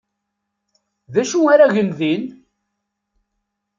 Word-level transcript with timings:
D 1.13 1.15
acu 1.21 1.39
ara 1.53 1.73
gen 1.75 1.89
din? 1.99 2.23